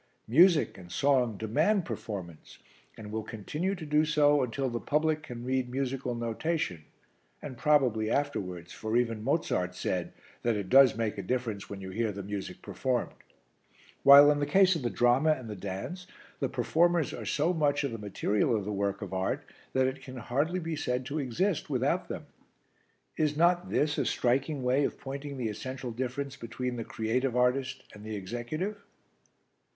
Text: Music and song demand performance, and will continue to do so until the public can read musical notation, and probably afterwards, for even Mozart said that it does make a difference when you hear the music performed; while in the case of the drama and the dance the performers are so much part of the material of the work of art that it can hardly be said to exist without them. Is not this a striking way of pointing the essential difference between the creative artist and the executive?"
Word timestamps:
Music 0.27 0.79
and 0.79 0.91
song 0.91 1.37
demand 1.37 1.85
performance, 1.85 2.57
and 2.97 3.11
will 3.11 3.21
continue 3.21 3.75
to 3.75 3.85
do 3.85 4.03
so 4.03 4.41
until 4.41 4.67
the 4.67 4.79
public 4.79 5.21
can 5.21 5.45
read 5.45 5.69
musical 5.69 6.15
notation, 6.15 6.83
and 7.39 7.55
probably 7.55 8.09
afterwards, 8.09 8.73
for 8.73 8.97
even 8.97 9.23
Mozart 9.23 9.75
said 9.75 10.11
that 10.41 10.55
it 10.55 10.69
does 10.69 10.97
make 10.97 11.19
a 11.19 11.21
difference 11.21 11.69
when 11.69 11.81
you 11.81 11.91
hear 11.91 12.11
the 12.11 12.23
music 12.23 12.63
performed; 12.63 13.13
while 14.01 14.31
in 14.31 14.39
the 14.39 14.47
case 14.47 14.75
of 14.75 14.81
the 14.81 14.89
drama 14.89 15.33
and 15.33 15.47
the 15.47 15.55
dance 15.55 16.07
the 16.39 16.49
performers 16.49 17.13
are 17.13 17.23
so 17.23 17.53
much 17.53 17.81
part 17.81 17.83
of 17.83 17.91
the 17.91 17.99
material 17.99 18.55
of 18.55 18.65
the 18.65 18.73
work 18.73 19.03
of 19.03 19.13
art 19.13 19.45
that 19.73 19.85
it 19.85 20.01
can 20.01 20.17
hardly 20.17 20.59
be 20.59 20.75
said 20.75 21.05
to 21.05 21.19
exist 21.19 21.69
without 21.69 22.07
them. 22.07 22.25
Is 23.17 23.37
not 23.37 23.69
this 23.69 23.99
a 23.99 24.05
striking 24.07 24.63
way 24.63 24.83
of 24.83 24.97
pointing 24.97 25.37
the 25.37 25.49
essential 25.49 25.91
difference 25.91 26.35
between 26.37 26.77
the 26.77 26.83
creative 26.83 27.35
artist 27.37 27.83
and 27.93 28.03
the 28.03 28.15
executive?" 28.15 28.81